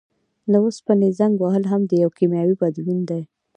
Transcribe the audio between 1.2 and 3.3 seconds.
وهل هم یو کیمیاوي بدلون دی.